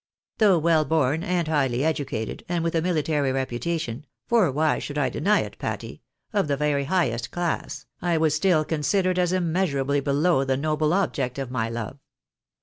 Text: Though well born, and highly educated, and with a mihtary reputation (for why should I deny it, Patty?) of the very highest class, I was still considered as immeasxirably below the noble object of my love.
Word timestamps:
Though 0.39 0.57
well 0.57 0.83
born, 0.83 1.23
and 1.23 1.47
highly 1.47 1.85
educated, 1.85 2.43
and 2.49 2.63
with 2.63 2.73
a 2.73 2.81
mihtary 2.81 3.31
reputation 3.31 4.07
(for 4.25 4.51
why 4.51 4.79
should 4.79 4.97
I 4.97 5.09
deny 5.09 5.41
it, 5.41 5.59
Patty?) 5.59 6.01
of 6.33 6.47
the 6.47 6.57
very 6.57 6.85
highest 6.85 7.29
class, 7.29 7.85
I 8.01 8.17
was 8.17 8.33
still 8.33 8.65
considered 8.65 9.19
as 9.19 9.31
immeasxirably 9.31 10.03
below 10.03 10.43
the 10.43 10.57
noble 10.57 10.91
object 10.93 11.37
of 11.37 11.51
my 11.51 11.69
love. 11.69 11.99